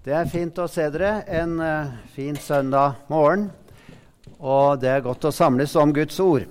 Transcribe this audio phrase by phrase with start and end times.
[0.00, 3.50] Det er fint å se dere en uh, fin søndag morgen.
[4.40, 6.46] Og det er godt å samles om Guds ord.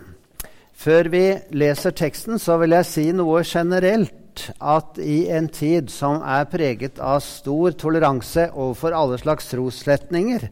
[0.78, 1.24] Før vi
[1.58, 4.44] leser teksten, så vil jeg si noe generelt.
[4.62, 10.46] At i en tid som er preget av stor toleranse overfor alle slags trosretninger,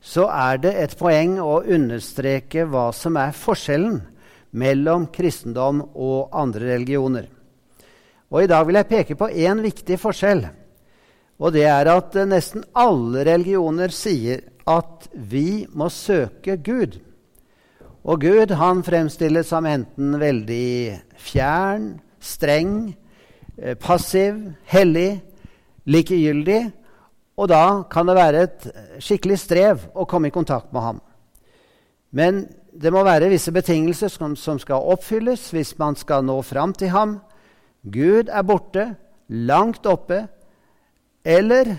[0.00, 4.00] så er det et poeng å understreke hva som er forskjellen
[4.56, 7.28] mellom kristendom og andre religioner.
[8.32, 10.46] Og I dag vil jeg peke på én viktig forskjell.
[11.40, 16.98] Og det er at eh, nesten alle religioner sier at vi må søke Gud.
[18.04, 22.92] Og Gud han fremstilles som enten veldig fjern, streng,
[23.56, 24.38] eh, passiv,
[24.68, 25.22] hellig,
[25.88, 26.62] likegyldig.
[27.40, 28.66] Og da kan det være et
[29.00, 30.98] skikkelig strev å komme i kontakt med ham.
[32.12, 32.44] Men
[32.76, 36.92] det må være visse betingelser som, som skal oppfylles hvis man skal nå fram til
[36.92, 37.16] ham.
[37.80, 38.84] Gud er borte,
[39.28, 40.26] langt oppe,
[41.24, 41.76] eller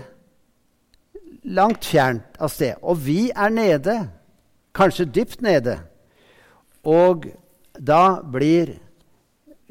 [1.42, 2.78] langt fjernt av sted.
[2.82, 3.96] Og vi er nede,
[4.74, 5.78] kanskje dypt nede.
[6.82, 7.26] Og
[7.78, 8.76] da blir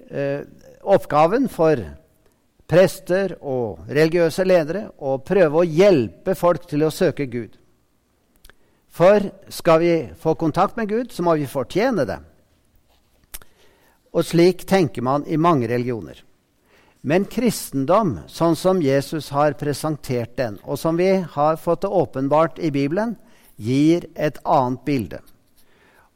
[0.09, 0.43] eh,
[0.81, 1.79] oppgaven for
[2.71, 7.57] prester og religiøse ledere å prøve å hjelpe folk til å søke Gud.
[8.91, 12.19] For skal vi få kontakt med Gud, så må vi fortjene det.
[14.11, 16.19] Og slik tenker man i mange religioner.
[17.01, 22.59] Men kristendom, sånn som Jesus har presentert den, og som vi har fått det åpenbart
[22.61, 23.15] i Bibelen,
[23.57, 25.21] gir et annet bilde.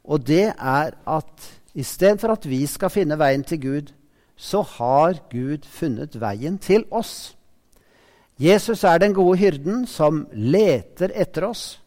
[0.06, 3.90] Og det er at istedenfor at vi skal finne veien til Gud,
[4.36, 7.34] så har Gud funnet veien til oss.
[8.38, 11.80] Jesus er den gode hyrden som leter etter oss.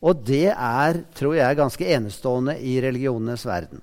[0.00, 3.82] Og det er, tror jeg, ganske enestående i religionenes verden.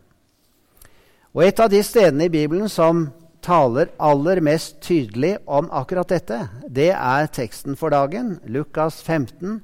[1.36, 3.10] Og et av de stedene i Bibelen som
[3.48, 9.62] taler aller mest tydelig om akkurat dette, det er teksten for dagen, Lukas 15,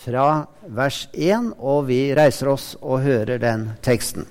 [0.00, 0.26] fra
[0.66, 4.26] vers 1, og vi reiser oss og hører den teksten.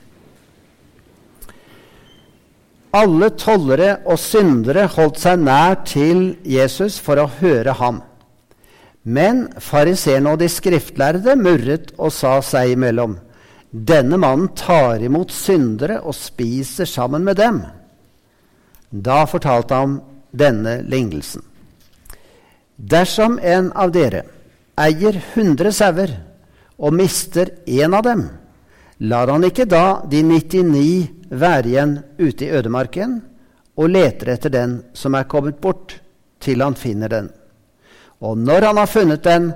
[2.90, 8.02] Alle tollere og syndere holdt seg nær til Jesus for å høre ham.
[9.06, 13.20] Men fariseerne og de skriftlærde murret og sa seg imellom.:
[13.70, 17.62] Denne mannen tar imot syndere og spiser sammen med dem.
[18.90, 20.00] Da fortalte han
[20.32, 21.44] denne lignelsen.
[22.76, 24.24] Dersom en av dere
[24.80, 26.14] eier hundre sauer
[26.80, 28.24] og mister én av dem,
[29.00, 33.20] lar han ikke da de 99 være igjen ute i ødemarken
[33.80, 36.00] og leter etter den som er kommet bort,
[36.40, 37.28] til han finner den.
[38.24, 39.52] Og når han har funnet den,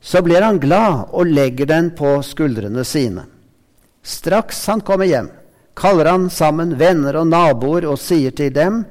[0.00, 3.26] så blir han glad og legger den på skuldrene sine.
[4.02, 5.28] Straks han kommer hjem,
[5.80, 8.84] kaller han sammen venner og naboer og sier til dem:"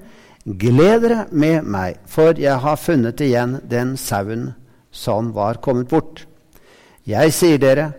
[0.50, 4.54] Gled dere med meg, for jeg har funnet igjen den sauen
[4.90, 6.24] som var kommet bort.
[7.06, 7.92] Jeg sier dere,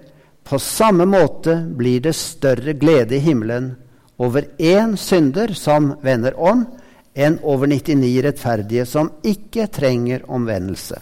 [0.42, 3.76] på samme måte blir det større glede i himmelen
[4.18, 6.64] over én synder som vender om,
[7.14, 10.98] enn over 99 rettferdige som ikke trenger omvendelse.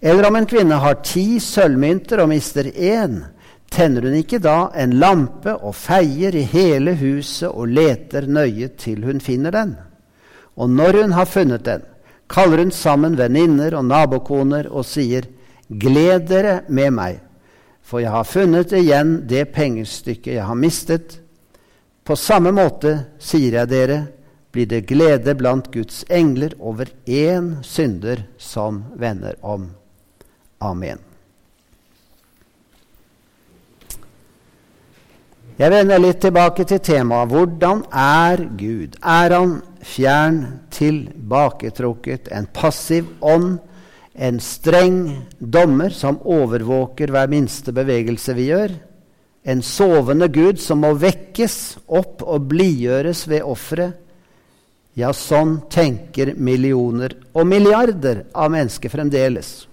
[0.00, 3.24] Eller om en kvinne har ti sølvmynter og mister én,
[3.70, 9.04] tenner hun ikke da en lampe og feier i hele huset og leter nøye til
[9.06, 9.76] hun finner den?
[10.58, 11.84] Og når hun har funnet den,
[12.28, 15.28] kaller hun sammen venninner og nabokoner og sier,
[15.68, 17.18] Gled dere med meg,
[17.84, 21.18] for jeg har funnet igjen det pengestykket jeg har mistet.
[22.08, 23.98] På samme måte, sier jeg dere,
[24.52, 29.68] blir det glede blant Guds engler over én synder som vender om.
[30.64, 31.07] Amen.
[35.58, 38.92] Jeg vender litt tilbake til temaet hvordan er Gud?
[39.02, 40.36] Er han fjern,
[40.70, 43.56] tilbaketrukket, en passiv ånd,
[44.14, 45.00] en streng
[45.40, 48.76] dommer som overvåker hver minste bevegelse vi gjør?
[49.50, 51.56] En sovende Gud som må vekkes
[51.90, 53.96] opp og blidgjøres ved offeret?
[54.94, 59.66] Ja, sånn tenker millioner og milliarder av mennesker fremdeles.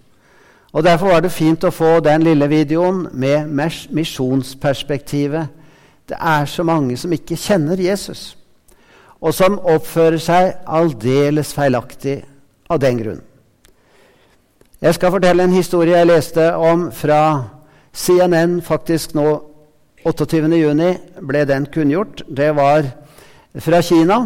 [0.74, 3.54] Og Derfor var det fint å få den lille videoen med
[3.94, 5.62] misjonsperspektivet
[6.10, 8.36] det er så mange som ikke kjenner Jesus,
[9.22, 12.20] og som oppfører seg aldeles feilaktig
[12.70, 13.24] av den grunn.
[14.86, 17.20] Jeg skal fortelle en historie jeg leste om fra
[17.96, 18.60] CNN.
[18.62, 19.26] Faktisk nå
[20.06, 22.22] 28.6 ble den kunngjort.
[22.28, 22.86] Det var
[23.66, 24.20] fra Kina.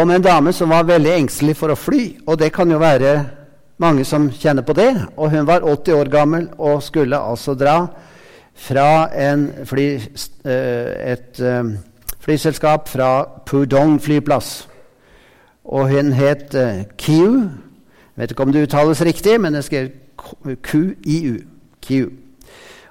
[0.00, 2.16] Om en dame som var veldig engstelig for å fly.
[2.26, 3.12] Og det kan jo være
[3.78, 4.90] mange som kjenner på det.
[5.14, 7.76] Og hun var 80 år gammel og skulle altså dra
[8.56, 9.08] fra
[9.68, 9.86] fly,
[10.44, 11.70] eh, et eh,
[12.24, 13.10] flyselskap fra
[13.46, 14.66] Pudong flyplass.
[15.64, 16.54] Og hun het
[16.96, 17.50] Kiu.
[18.16, 19.90] Vet ikke om det uttales riktig, men det skrev
[20.62, 21.42] QIU.
[21.82, 22.10] Kiu.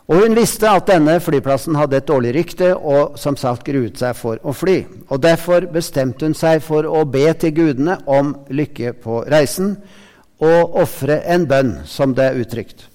[0.05, 4.13] Og hun visste at denne flyplassen hadde et dårlig rykte og som sagt gruet seg
[4.17, 4.83] for å fly.
[5.09, 9.79] Og Derfor bestemte hun seg for å be til gudene om lykke på reisen
[10.45, 12.85] og ofre en bønn, som det er uttrykt.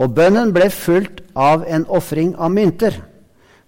[0.00, 2.96] Og bønnen ble fulgt av en ofring av mynter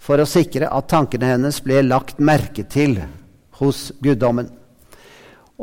[0.03, 2.97] for å sikre at tankene hennes ble lagt merke til
[3.61, 4.49] hos guddommen.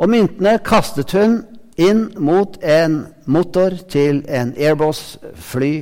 [0.00, 1.40] Og myntene kastet hun
[1.80, 5.74] inn mot en motor til en Airbus-fly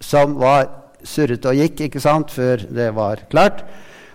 [0.00, 0.70] som var
[1.04, 3.64] surret og gikk ikke sant, før det var klart.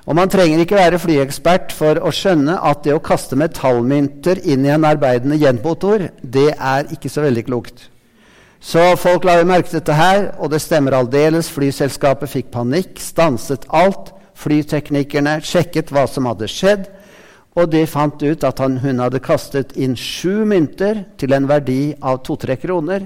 [0.08, 4.66] Og Man trenger ikke være flyekspert for å skjønne at det å kaste metallmynter inn
[4.66, 7.88] i en arbeidende gjenmotor, det er ikke så veldig klokt.
[8.64, 11.50] Så folk la jo merke til dette her, og det stemmer aldeles.
[11.52, 14.14] Flyselskapet fikk panikk, stanset alt.
[14.40, 16.88] Flyteknikerne sjekket hva som hadde skjedd,
[17.60, 21.94] og de fant ut at han, hun hadde kastet inn sju mynter til en verdi
[22.02, 23.06] av to-tre kroner.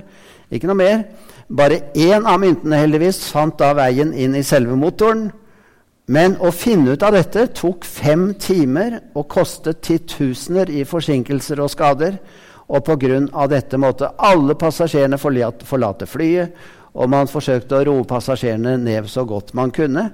[0.54, 1.04] Ikke noe mer.
[1.50, 5.32] Bare én av myntene heldigvis fant da veien inn i selve motoren.
[6.08, 11.74] Men å finne ut av dette tok fem timer og kostet titusener i forsinkelser og
[11.74, 12.22] skader.
[12.68, 13.48] Og pga.
[13.48, 16.54] dette måtte alle passasjerene forlate flyet,
[16.94, 20.10] og man forsøkte å roe passasjerene ned så godt man kunne.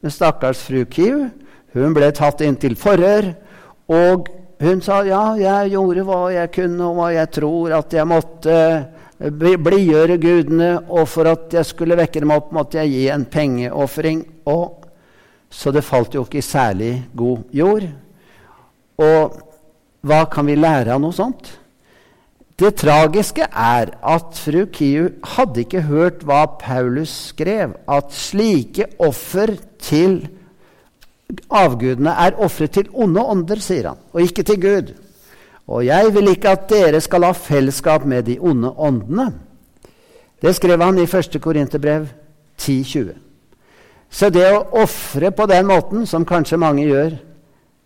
[0.00, 1.28] Men stakkars fru Kiu
[1.76, 3.34] hun ble tatt inn til forhør,
[3.92, 4.30] og
[4.62, 8.56] hun sa ja, jeg gjorde hva jeg kunne, og hva jeg tror at jeg måtte
[9.18, 14.24] blidgjøre gudene, og for at jeg skulle vekke dem opp, måtte jeg gi en pengeofring.
[15.48, 17.86] Så det falt jo ikke i særlig god jord.
[18.98, 19.38] Og
[20.08, 21.57] hva kan vi lære av noe sånt?
[22.58, 29.54] Det tragiske er at fru Kiu hadde ikke hørt hva Paulus skrev, at slike offer
[29.78, 30.24] til
[31.50, 34.90] avgudene er ofre til onde ånder, sier han, og ikke til Gud.
[35.68, 39.30] Og jeg vil ikke at dere skal ha fellesskap med de onde åndene.
[40.42, 41.40] Det skrev han i 1.
[41.42, 42.08] Korinterbrev
[42.58, 43.14] 10,20.
[44.10, 47.18] Så det å ofre på den måten, som kanskje mange gjør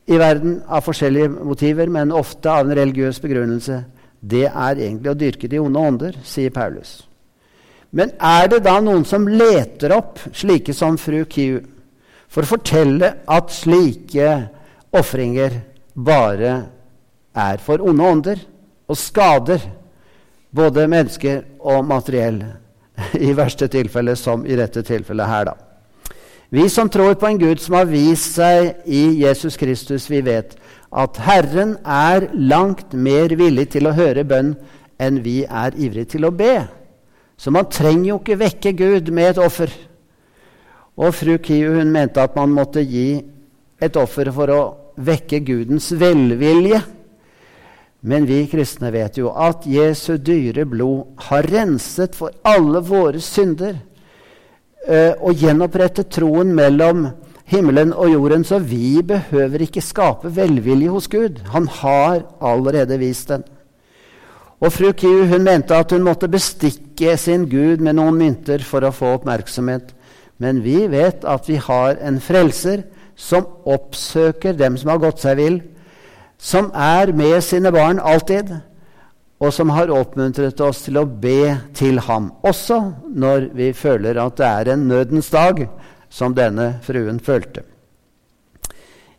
[0.07, 3.83] i verden av forskjellige motiver, men ofte av en religiøs begrunnelse,
[4.23, 7.03] det er egentlig å dyrke de onde ånder, sier Paulus.
[7.93, 11.59] Men er det da noen som leter opp slike som fru Kiu
[12.33, 14.29] for å fortelle at slike
[14.97, 15.59] ofringer
[15.93, 16.55] bare
[17.37, 18.41] er for onde ånder
[18.89, 19.61] og skader
[20.53, 22.41] både mennesker og materiell.
[23.17, 25.72] I verste tilfelle, som i dette tilfellet her, da.
[26.53, 30.51] Vi som tror på en Gud som har vist seg i Jesus Kristus, vi vet
[30.93, 34.51] at Herren er langt mer villig til å høre bønn
[35.01, 36.59] enn vi er ivrige til å be.
[37.41, 39.73] Så man trenger jo ikke vekke Gud med et offer.
[41.01, 43.23] Og fru Kiu hun mente at man måtte gi
[43.81, 44.61] et offer for å
[45.01, 46.83] vekke Gudens velvilje.
[48.05, 53.81] Men vi kristne vet jo at Jesu dyre blod har renset for alle våre synder
[54.89, 57.09] eh, og gjenopprette troen mellom
[57.53, 61.43] himmelen og jorden, så vi behøver ikke skape velvilje hos Gud.
[61.53, 63.45] Han har allerede vist den.
[64.63, 68.87] Og fru Kiu hun mente at hun måtte bestikke sin Gud med noen mynter for
[68.87, 69.91] å få oppmerksomhet.
[70.39, 72.85] Men vi vet at vi har en frelser
[73.19, 75.59] som oppsøker dem som har gått seg vill,
[76.39, 78.55] som er med sine barn alltid,
[79.43, 82.79] og som har oppmuntret oss til å be til ham, også
[83.11, 85.65] når vi føler at det er en nødens dag,
[86.13, 87.65] som denne fruen følte.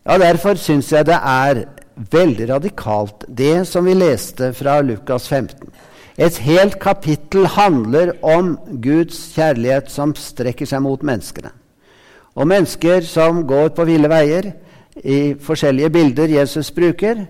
[0.06, 1.65] Ja, Derfor syns jeg det er
[2.13, 5.74] veldig radikalt, det som vi leste fra Lukas 15.
[6.18, 11.51] Et helt kapittel handler om Guds kjærlighet som strekker seg mot menneskene.
[12.38, 14.53] Og mennesker som går på ville veier,
[14.94, 17.25] i forskjellige bilder Jesus bruker,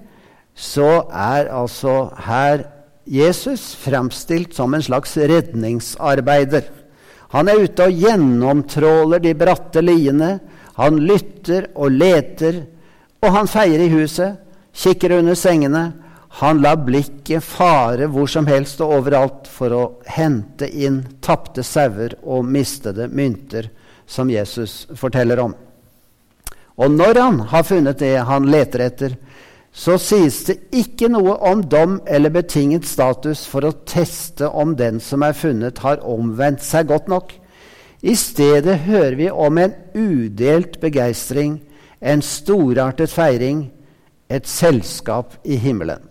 [0.53, 2.65] så er altså her
[3.05, 6.63] Jesus fremstilt som en slags redningsarbeider.
[7.33, 10.37] Han er ute og gjennomtråler de bratte liene.
[10.77, 12.63] Han lytter og leter,
[13.23, 14.39] og han feier i huset,
[14.73, 15.83] kikker under sengene.
[16.39, 22.15] Han lar blikket fare hvor som helst og overalt for å hente inn tapte sauer
[22.23, 23.69] og mistede mynter,
[24.05, 25.53] som Jesus forteller om.
[26.81, 29.17] Og når han har funnet det han leter etter,
[29.73, 34.99] så sies det ikke noe om dom eller betinget status for å teste om den
[35.01, 37.33] som er funnet, har omvendt seg godt nok.
[38.05, 41.57] I stedet hører vi om en udelt begeistring,
[42.01, 43.71] en storartet feiring,
[44.29, 46.03] et selskap i himmelen.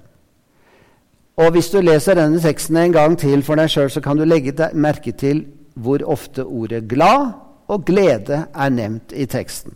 [1.37, 4.25] Og Hvis du leser denne teksten en gang til for deg sjøl, så kan du
[4.27, 7.33] legge merke til hvor ofte ordet 'glad'
[7.69, 9.73] og 'glede' er nevnt i teksten.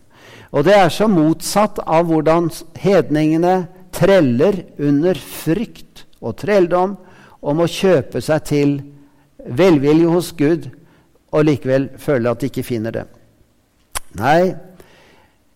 [0.53, 3.67] Og det er så motsatt av hvordan hedningene
[3.97, 6.97] treller under frykt og trelldom
[7.47, 8.77] om å kjøpe seg til
[9.47, 10.71] velvilje hos Gud,
[11.33, 13.05] og likevel føle at de ikke finner det.
[14.17, 14.55] Nei,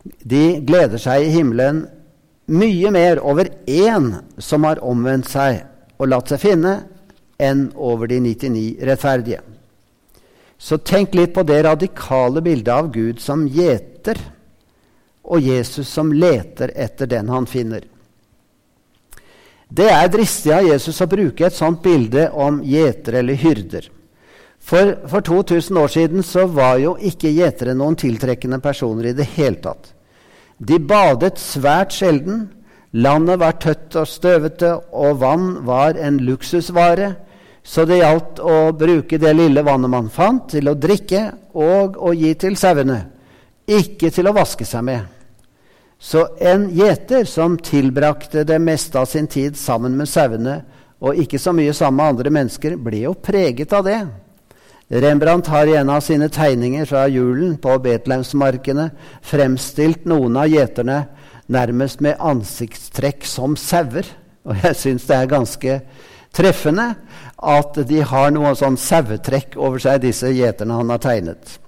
[0.02, 1.84] de gleder seg i himmelen
[2.50, 4.10] mye mer over én
[4.42, 5.62] som har omvendt seg
[6.00, 6.74] og latt seg finne,
[7.40, 9.40] enn over de 99 rettferdige.
[10.60, 14.18] Så tenk litt på det radikale bildet av Gud som gjeter,
[15.24, 17.86] og Jesus som leter etter den han finner.
[19.70, 23.86] Det er dristig av Jesus å bruke et sånt bilde om gjetere eller hyrder.
[24.60, 29.28] For, for 2000 år siden så var jo ikke gjetere noen tiltrekkende personer i det
[29.36, 29.92] hele tatt.
[30.58, 32.48] De badet svært sjelden.
[32.92, 37.12] Landet var tøtt og støvete, og vann var en luksusvare.
[37.62, 41.22] Så det gjaldt å bruke det lille vannet man fant, til å drikke
[41.54, 42.98] og å gi til sauene,
[43.70, 45.19] ikke til å vaske seg med.
[46.00, 50.62] Så en gjeter som tilbrakte det meste av sin tid sammen med sauene,
[51.00, 54.00] og ikke så mye sammen med andre mennesker, ble jo preget av det.
[54.90, 58.88] Rembrandt har i en av sine tegninger fra julen på Betlehemsmarkene
[59.22, 61.04] fremstilt noen av gjeterne
[61.52, 64.08] nærmest med ansiktstrekk som sauer.
[64.48, 65.78] Og jeg syns det er ganske
[66.34, 66.94] treffende
[67.36, 71.60] at de har noe sånn sauetrekk over seg, disse gjeterne han har tegnet.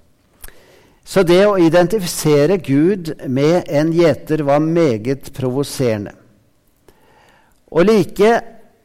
[1.05, 6.15] Så det å identifisere Gud med en gjeter var meget provoserende.
[7.73, 8.33] Og like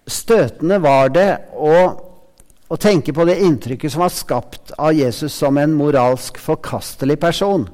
[0.08, 1.74] støtende var det å,
[2.68, 7.68] å, tenke på det inntrykket som var skapt av Jesus som en moralsk forkastelig person.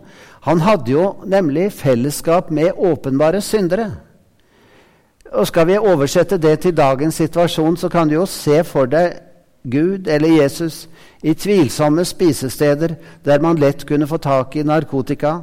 [0.44, 3.92] Han hadde jo nemlig fellesskap med åpenbare syndere.
[5.34, 9.16] Og Skal vi oversette det til dagens situasjon, så kan du jo se for deg
[9.64, 10.88] Gud eller Jesus
[11.24, 15.40] i tvilsomme spisesteder der man lett kunne få tak i narkotika,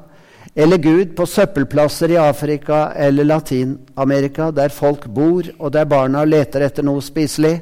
[0.55, 6.67] eller Gud på søppelplasser i Afrika eller Latin-Amerika, der folk bor, og der barna leter
[6.67, 7.61] etter noe spiselig.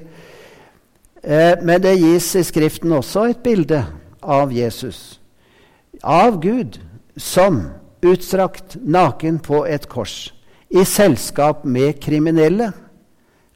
[1.23, 3.83] Eh, men det gis i Skriften også et bilde
[4.23, 5.21] av Jesus,
[6.03, 6.81] av Gud,
[7.17, 7.67] som
[8.03, 10.33] utstrakt naken på et kors,
[10.71, 12.73] i selskap med kriminelle.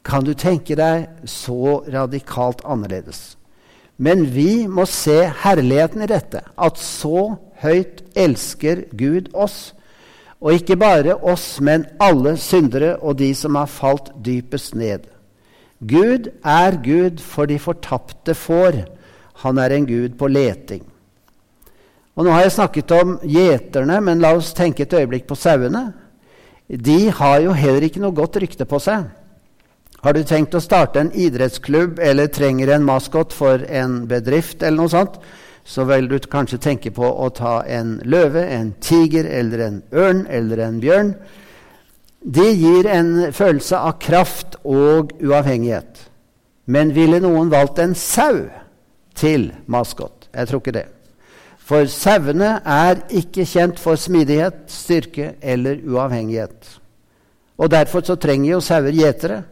[0.03, 3.37] Kan du tenke deg så radikalt annerledes?
[3.97, 9.71] Men vi må se herligheten i dette, at så høyt elsker Gud oss.
[10.43, 15.07] Og ikke bare oss, men alle syndere og de som har falt dypest ned.
[15.79, 18.83] Gud er Gud for de fortapte får.
[19.43, 20.83] Han er en Gud på leting.
[22.13, 25.93] Og Nå har jeg snakket om gjeterne, men la oss tenke et øyeblikk på sauene.
[26.67, 29.07] De har jo heller ikke noe godt rykte på seg.
[30.03, 34.81] Har du tenkt å starte en idrettsklubb eller trenger en maskot for en bedrift, eller
[34.81, 35.15] noe sånt,
[35.63, 40.25] så vil du kanskje tenke på å ta en løve, en tiger eller en ørn
[40.27, 41.13] eller en bjørn.
[42.19, 46.03] De gir en følelse av kraft og uavhengighet.
[46.67, 48.49] Men ville noen valgt en sau
[49.15, 50.27] til maskot?
[50.35, 50.85] Jeg tror ikke det.
[51.63, 56.75] For sauene er ikke kjent for smidighet, styrke eller uavhengighet.
[57.55, 59.43] Og Derfor så trenger jo sauer gjetere.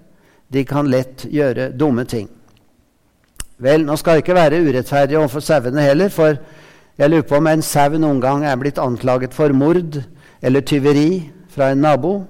[0.51, 2.27] De kan lett gjøre dumme ting.
[3.61, 6.39] Vel, nå skal jeg ikke være urettferdig overfor sauene heller, for
[6.97, 10.01] jeg lurer på om en sau noen gang er blitt anklaget for mord
[10.41, 12.23] eller tyveri fra en nabo.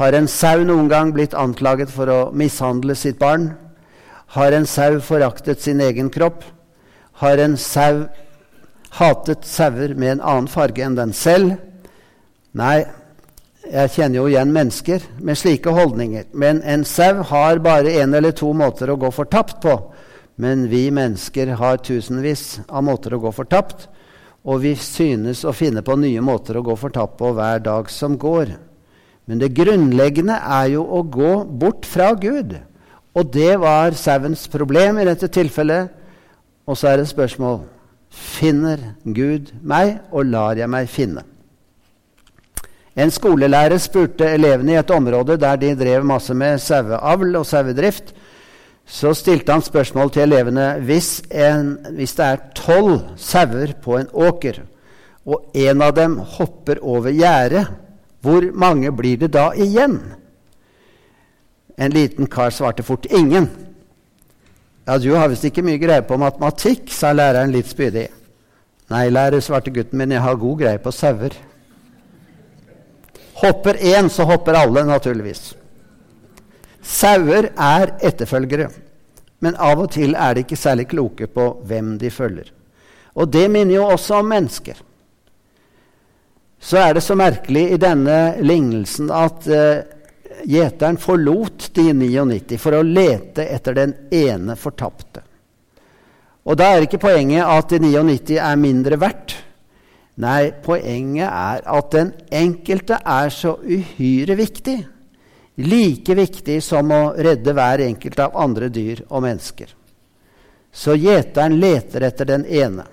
[0.00, 3.50] Har en sau noen gang blitt anklaget for å mishandle sitt barn?
[4.36, 6.44] Har en sau foraktet sin egen kropp?
[7.20, 8.06] Har en sau
[8.96, 11.58] hatet sauer med en annen farge enn den selv?
[12.56, 12.86] Nei,
[13.68, 16.30] jeg kjenner jo igjen mennesker med slike holdninger.
[16.32, 19.74] Men en sau har bare én eller to måter å gå fortapt på.
[20.40, 23.88] Men vi mennesker har tusenvis av måter å gå fortapt.
[24.48, 28.16] Og vi synes å finne på nye måter å gå fortapt på hver dag som
[28.18, 28.54] går.
[29.28, 32.56] Men det grunnleggende er jo å gå bort fra Gud.
[33.12, 35.92] Og det var sauens problem i dette tilfellet.
[36.64, 37.60] Og så er det spørsmål
[38.10, 41.22] finner Gud meg, og lar jeg meg finne.
[42.98, 48.14] En skolelærer spurte elevene i et område der de drev masse med saueavl og sauedrift.
[48.86, 54.10] Så stilte han spørsmål til elevene hvis, en, hvis det er tolv sauer på en
[54.10, 54.64] åker,
[55.26, 57.68] og en av dem hopper over gjerdet,
[58.20, 60.00] hvor mange blir det da igjen?
[61.78, 63.46] En liten kar svarte fort ingen.
[64.88, 68.08] Ja, du har visst ikke mye greie på matematikk, sa læreren litt spydig.
[68.90, 71.36] Nei, lærer, svarte gutten min, jeg har god greie på sauer.
[73.40, 75.54] Hopper én, så hopper alle, naturligvis.
[76.82, 78.68] Sauer er etterfølgere,
[79.40, 82.50] men av og til er de ikke særlig kloke på hvem de følger.
[83.16, 84.76] Og det minner jo også om mennesker.
[86.60, 89.48] Så er det så merkelig i denne lignelsen at
[90.44, 95.24] gjeteren forlot de 99 for å lete etter den ene fortapte.
[96.44, 99.36] Og da er ikke poenget at de 99 er mindre verdt.
[100.20, 104.78] Nei, poenget er at den enkelte er så uhyre viktig.
[105.60, 109.72] Like viktig som å redde hver enkelt av andre dyr og mennesker.
[110.72, 112.84] Så gjeteren leter etter den ene.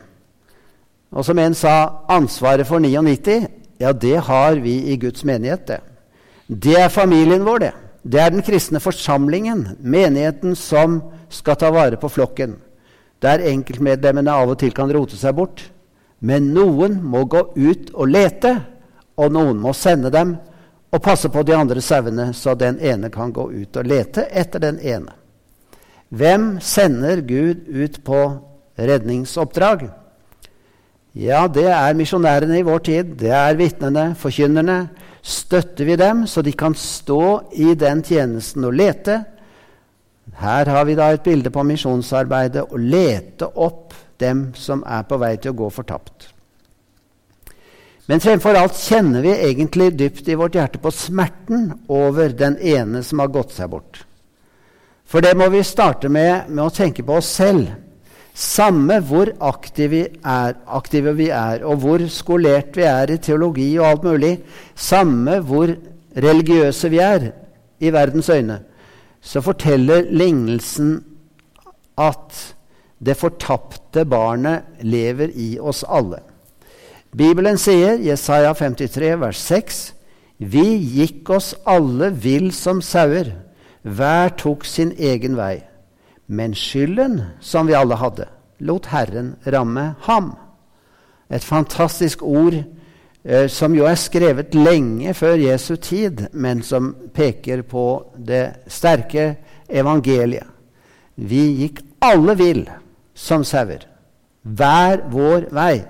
[1.11, 3.47] Og som en sa, ansvaret for 99,
[3.79, 5.79] ja, det har vi i Guds menighet, det.
[6.47, 7.73] Det er familien vår, det.
[8.07, 12.55] Det er den kristne forsamlingen, menigheten, som skal ta vare på flokken.
[13.23, 15.65] Der enkeltmedlemmene av og til kan rote seg bort.
[16.19, 18.53] Men noen må gå ut og lete,
[19.17, 20.35] og noen må sende dem
[20.93, 24.63] og passe på de andre sauene, så den ene kan gå ut og lete etter
[24.63, 25.13] den ene.
[26.09, 28.21] Hvem sender Gud ut på
[28.79, 29.89] redningsoppdrag?
[31.17, 33.15] Ja, det er misjonærene i vår tid.
[33.19, 34.87] Det er vitnene, forkynnerne,
[35.27, 39.17] støtter vi dem så de kan stå i den tjenesten og lete.
[40.37, 45.19] Her har vi da et bilde på misjonsarbeidet å lete opp dem som er på
[45.21, 46.31] vei til å gå fortapt.
[48.07, 53.01] Men fremfor alt kjenner vi egentlig dypt i vårt hjerte på smerten over den ene
[53.03, 54.05] som har gått seg bort.
[55.07, 57.67] For det må vi starte med, med å tenke på oss selv.
[58.37, 63.69] Samme hvor aktive vi, er, aktive vi er, og hvor skolert vi er i teologi
[63.79, 64.33] og alt mulig,
[64.75, 65.73] samme hvor
[66.15, 67.31] religiøse vi er
[67.79, 68.59] i verdens øyne,
[69.21, 70.99] så forteller lignelsen
[71.97, 72.56] at
[72.99, 76.23] det fortapte barnet lever i oss alle.
[77.17, 79.93] Bibelen sier, Jesaja 53, vers 6,
[80.37, 83.31] Vi gikk oss alle vill som sauer,
[83.81, 85.63] hver tok sin egen vei.
[86.27, 88.27] Men skylden som vi alle hadde,
[88.59, 90.35] lot Herren ramme ham.
[91.29, 97.63] Et fantastisk ord eh, som jo er skrevet lenge før Jesu tid, men som peker
[97.65, 99.37] på det sterke
[99.67, 100.45] evangeliet.
[101.17, 102.67] Vi gikk alle vill
[103.17, 103.87] som sauer,
[104.45, 105.81] hver vår vei.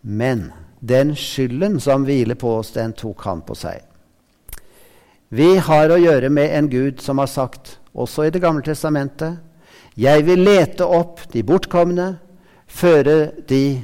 [0.00, 3.82] Men den skylden som hviler på oss, den tok han på seg.
[5.34, 9.40] Vi har å gjøre med en Gud som har sagt, også i Det gamle testamentet,
[9.96, 12.16] jeg vil lete opp de bortkomne,
[12.66, 13.82] føre de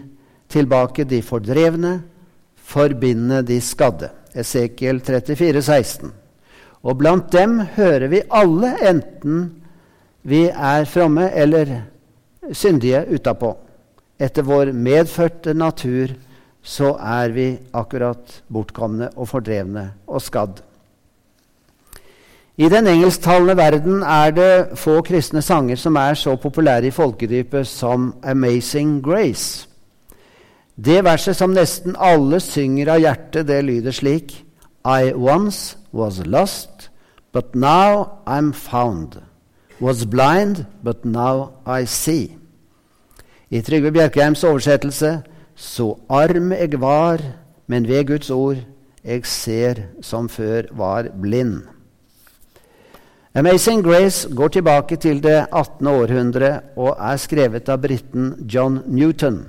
[0.50, 2.00] tilbake de fordrevne,
[2.56, 4.10] forbinde de skadde.
[4.34, 6.10] Esekiel 34, 16.
[6.82, 9.62] Og blant dem hører vi alle, enten
[10.22, 11.89] vi er fromme eller
[12.52, 13.54] syndige utapå.
[14.20, 16.12] Etter vår medfødte natur
[16.62, 20.60] så er vi akkurat bortkomne og fordrevne og skadd.
[22.60, 27.66] I den engelsktalende verden er det få kristne sanger som er så populære i folkedypet
[27.66, 29.66] som 'Amazing Grace'.
[30.76, 34.44] Det verset som nesten alle synger av hjertet, det lyder slik
[34.84, 36.90] I once was lost,
[37.32, 39.29] but now I'm found.
[39.80, 42.36] Was blind, but now I see.
[43.50, 45.22] I Trygve Bjerkheims oversettelse
[45.56, 47.20] Så arm jeg var,
[47.66, 48.56] men ved Guds ord
[49.04, 51.62] jeg ser som før var blind.
[53.34, 55.86] 'Amazing Grace' går tilbake til det 18.
[55.86, 59.46] århundre og er skrevet av briten John Newton.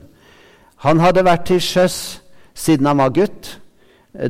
[0.76, 2.22] Han hadde vært til sjøs
[2.54, 3.60] siden han var gutt.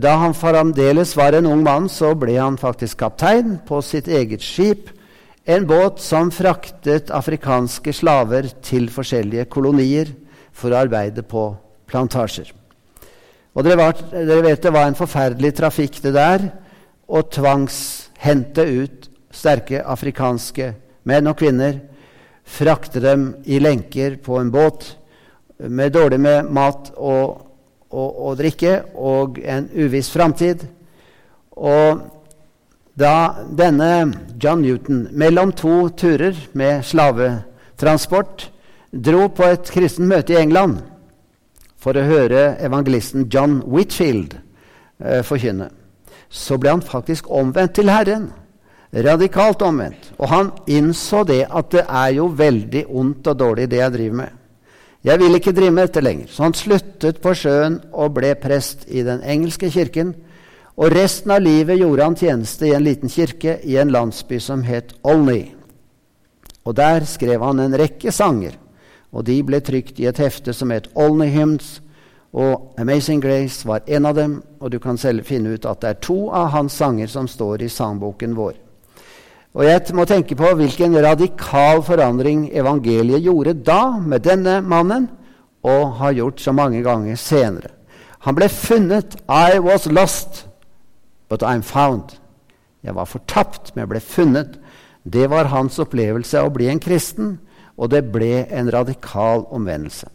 [0.02, 4.42] Da han fremdeles var en ung mann, så ble han faktisk kaptein på sitt eget
[4.42, 4.90] skip,
[5.46, 10.12] en båt som fraktet afrikanske slaver til forskjellige kolonier
[10.54, 11.48] for å arbeide på
[11.90, 12.52] plantasjer.
[13.52, 16.46] Og dere, var, dere vet det var en forferdelig trafikk, det der,
[17.12, 20.72] å tvangshente ut sterke afrikanske
[21.10, 21.82] menn og kvinner,
[22.48, 24.86] frakte dem i lenker på en båt
[25.68, 27.42] med dårlig med mat og,
[27.92, 30.64] og, og drikke og en uviss framtid.
[31.58, 32.21] Og
[33.00, 38.50] da denne John Newton mellom to turer med slavetransport
[38.92, 40.82] dro på et kristent møte i England
[41.82, 45.72] for å høre evangelisten John Whitfield eh, forkynne,
[46.30, 48.30] så ble han faktisk omvendt til Herren.
[48.92, 50.12] Radikalt omvendt.
[50.20, 54.18] Og han innså det at det er jo veldig ondt og dårlig, det jeg driver
[54.20, 54.38] med.
[55.02, 56.28] Jeg vil ikke drive med dette lenger.
[56.30, 60.14] Så han sluttet på sjøen og ble prest i den engelske kirken.
[60.78, 64.64] Og resten av livet gjorde han tjeneste i en liten kirke i en landsby som
[64.64, 65.52] het Olney.
[66.64, 68.56] Og der skrev han en rekke sanger,
[69.12, 71.82] og de ble trykt i et hefte som het Olney Hymns.
[72.34, 75.90] Og 'Amazing Grace' var en av dem, og du kan selv finne ut at det
[75.90, 78.54] er to av hans sanger som står i sangboken vår.
[79.54, 85.10] Og jeg må tenke på hvilken radikal forandring evangeliet gjorde da med denne mannen,
[85.64, 87.70] og har gjort så mange ganger senere.
[88.20, 89.16] Han ble funnet.
[89.28, 90.48] I was lost,
[91.32, 92.04] but I'm found.
[92.84, 94.58] Jeg var fortapt, men jeg ble funnet.
[95.04, 97.38] Det var hans opplevelse av å bli en kristen,
[97.80, 100.10] og det ble en radikal omvendelse.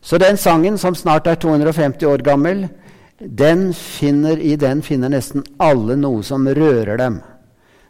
[0.00, 2.68] Så den sangen, som snart er 250 år gammel,
[3.18, 7.18] den finner, i den finner nesten alle noe som rører dem.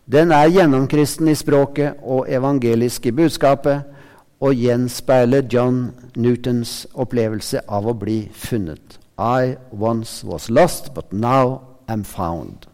[0.07, 3.85] Den er gjennomkristen i språket og evangelisk i budskapet
[4.41, 8.99] og gjenspeiler John Newtons opplevelse av å bli funnet.
[9.19, 12.67] I once was lost, but now am found.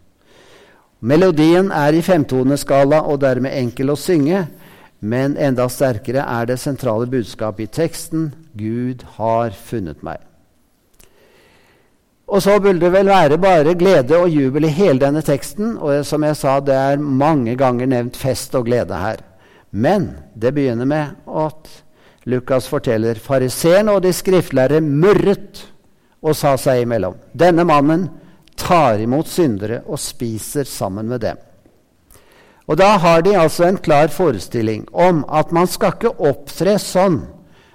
[1.01, 4.45] Melodien er i femtoneskala og dermed enkel å synge,
[5.01, 10.21] men enda sterkere er det sentrale budskapet i teksten Gud har funnet meg.
[12.31, 15.73] Og så burde det vel være bare glede og jubel i hele denne teksten.
[15.75, 19.19] Og som jeg sa, det er mange ganger nevnt fest og glede her.
[19.71, 21.67] Men det begynner med at
[22.31, 25.65] Lukas forteller fariseerne og de skriftlærde murret
[26.21, 27.17] og sa seg imellom.
[27.33, 28.07] Denne mannen
[28.61, 31.37] tar imot syndere og spiser sammen med dem.
[32.67, 37.23] Og Da har de altså en klar forestilling om at man skal ikke opptre sånn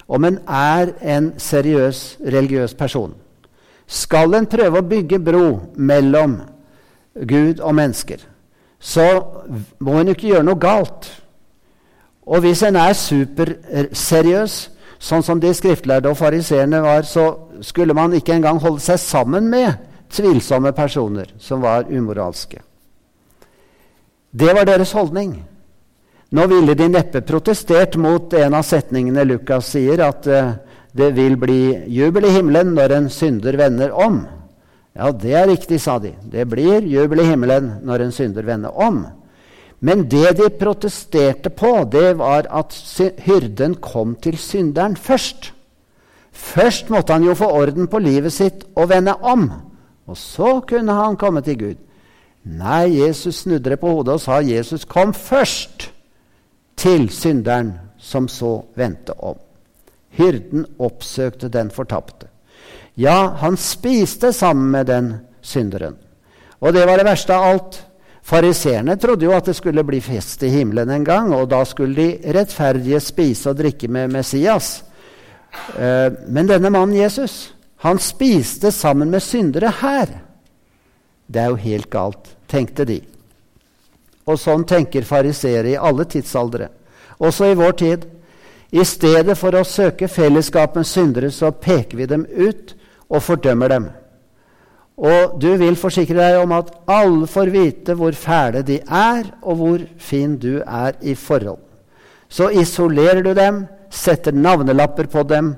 [0.07, 3.13] om en er en seriøs religiøs person.
[3.87, 6.39] Skal en prøve å bygge bro mellom
[7.27, 8.17] Gud og mennesker,
[8.79, 9.05] så
[9.79, 11.11] må en ikke gjøre noe galt.
[12.27, 14.57] Og hvis en er superseriøs,
[14.99, 19.49] sånn som de skriftlærde og fariseerne var, så skulle man ikke engang holde seg sammen
[19.49, 19.73] med
[20.11, 22.61] tvilsomme personer som var umoralske.
[24.31, 25.37] Det var deres holdning.
[26.29, 30.57] Nå ville de neppe protestert mot en av setningene Lukas sier, at uh,
[30.91, 34.25] det vil bli jubel i himmelen når en synder vender om.
[34.97, 36.15] Ja, det er riktig, sa de.
[36.25, 39.05] Det blir jubel i himmelen når en synder vender om.
[39.79, 42.73] Men det de protesterte på, det var at
[43.21, 45.51] hyrden kom til synderen først.
[46.33, 49.51] Først måtte han jo få orden på livet sitt og vende om.
[50.07, 51.75] Og så kunne han komme til Gud.
[52.47, 55.89] Nei, Jesus snudde det på hodet og sa Jesus kom først
[56.77, 59.35] til synderen, som så vendte om.
[60.15, 62.29] Hyrden oppsøkte den fortapte.
[62.97, 65.97] Ja, han spiste sammen med den synderen.
[66.59, 67.81] Og det var det verste av alt.
[68.27, 71.95] Fariseerne trodde jo at det skulle bli fest i himmelen en gang, og da skulle
[71.95, 74.83] de rettferdige spise og drikke med Messias.
[75.77, 80.07] Eh, men denne mannen Jesus, han spiste sammen med syndere her.
[81.27, 83.01] Det er jo helt galt, tenkte de.
[84.27, 86.69] Og sånn tenker fariseere i alle tidsaldre,
[87.19, 88.07] også i vår tid.
[88.71, 92.73] I stedet for å søke fellesskap med syndere, så peker vi dem ut
[93.07, 93.87] og fordømmer dem.
[94.97, 99.59] Og du vil forsikre deg om at alle får vite hvor fæle de er, og
[99.59, 101.61] hvor fin du er i forhold.
[102.27, 105.53] Så isolerer du dem, setter navnelapper på dem.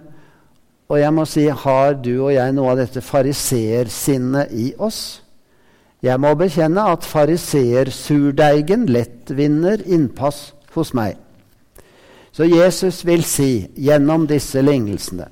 [0.89, 5.21] Og jeg må si, har du og jeg noe av dette fariseersinnet i oss?
[6.01, 11.17] Jeg må bekjenne at fariseersurdeigen lett vinner innpass hos meg.
[12.31, 15.27] Så Jesus vil si gjennom disse lignelsene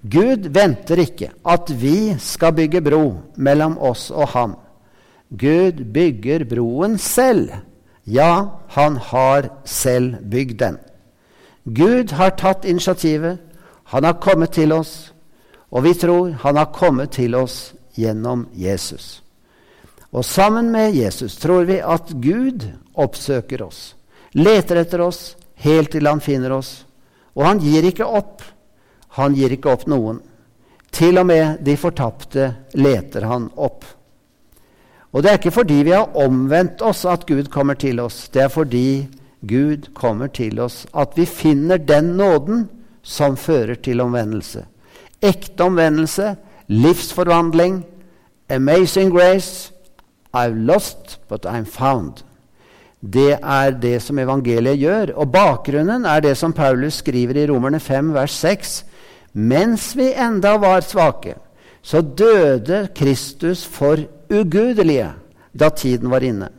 [0.00, 3.04] Gud venter ikke at vi skal bygge bro
[3.36, 4.54] mellom oss og ham.
[5.28, 7.50] Gud bygger broen selv.
[8.06, 10.78] Ja, han har selv bygd den.
[11.68, 13.38] Gud har tatt initiativet.
[13.90, 15.12] Han har kommet til oss,
[15.70, 19.22] og vi tror han har kommet til oss gjennom Jesus.
[20.10, 23.94] Og sammen med Jesus tror vi at Gud oppsøker oss,
[24.32, 25.34] leter etter oss
[25.66, 26.84] helt til han finner oss.
[27.34, 28.42] Og han gir ikke opp.
[29.18, 30.20] Han gir ikke opp noen.
[30.90, 33.84] Til og med de fortapte leter han opp.
[35.10, 38.28] Og det er ikke fordi vi har omvendt oss at Gud kommer til oss.
[38.30, 39.08] Det er fordi
[39.42, 42.68] Gud kommer til oss at vi finner den nåden
[43.02, 44.64] som fører til omvendelse.
[45.22, 46.34] Ekte omvendelse,
[46.68, 47.84] livsforvandling,
[48.50, 49.72] amazing grace.
[50.32, 52.22] I've lost, but I'm found.
[53.00, 55.14] Det er det som evangeliet gjør.
[55.16, 58.84] Og bakgrunnen er det som Paulus skriver i Romerne 5, vers 6.
[59.32, 61.34] Mens vi enda var svake,
[61.82, 63.96] så døde Kristus for
[64.30, 65.12] ugudelige
[65.52, 66.50] da tiden var inne.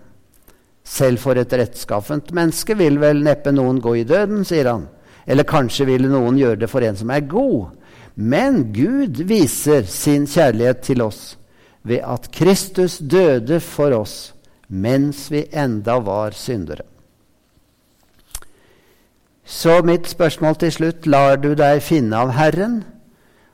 [0.83, 4.87] Selv for et rettskaffent menneske vil vel neppe noen gå i døden, sier han.
[5.27, 7.71] Eller kanskje ville noen gjøre det for en som er god.
[8.15, 11.37] Men Gud viser sin kjærlighet til oss
[11.83, 14.33] ved at Kristus døde for oss
[14.71, 16.85] mens vi enda var syndere.
[19.43, 22.83] Så mitt spørsmål til slutt lar du deg finne av Herren,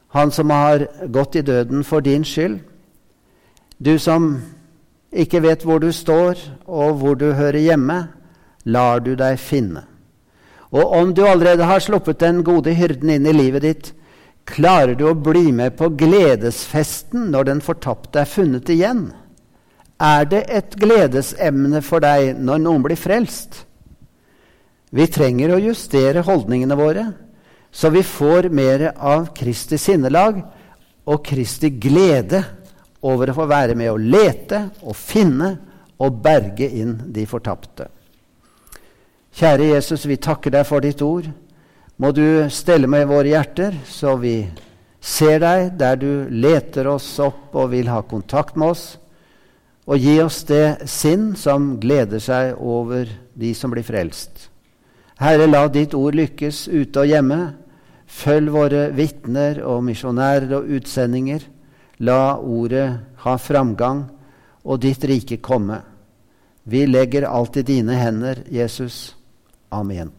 [0.07, 2.59] Han som har gått i døden for din skyld?
[3.77, 4.41] Du som
[5.11, 8.07] ikke vet hvor du står, og hvor du hører hjemme,
[8.63, 9.83] lar du deg finne.
[10.75, 13.93] Og om du allerede har sluppet den gode hyrden inn i livet ditt,
[14.47, 19.09] klarer du å bli med på gledesfesten når den fortapte er funnet igjen?
[19.97, 23.63] Er det et gledesemne for deg når noen blir frelst?
[24.93, 27.09] Vi trenger å justere holdningene våre,
[27.71, 30.39] så vi får mer av Kristi sinnelag
[31.07, 32.43] og Kristi glede
[33.07, 35.51] over å få være med å lete og finne
[35.97, 37.89] og berge inn de fortapte.
[39.37, 41.27] Kjære Jesus, vi takker deg for ditt ord.
[42.01, 44.47] Må du stelle med våre hjerter, så vi
[44.97, 48.85] ser deg der du leter oss opp og vil ha kontakt med oss.
[49.85, 53.05] Og gi oss det sinn som gleder seg over
[53.37, 54.47] de som blir frelst.
[55.21, 57.37] Herre, la ditt ord lykkes ute og hjemme.
[58.09, 61.45] Følg våre vitner og misjonærer og utsendinger.
[62.01, 62.87] La ordet
[63.21, 64.01] ha framgang
[64.65, 65.77] og ditt rike komme.
[66.65, 69.16] Vi legger alt i dine hender, Jesus.
[69.71, 70.13] Amen.